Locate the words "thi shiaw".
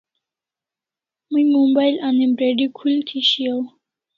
3.07-3.61